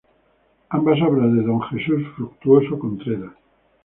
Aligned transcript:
Ambas 0.69 0.99
obras 1.03 1.31
de 1.31 1.43
Don 1.43 1.61
Jesús 1.61 2.01
Fructuoso 2.15 2.79
Contreras. 2.79 3.33